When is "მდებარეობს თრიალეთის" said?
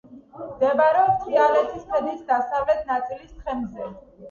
0.45-1.85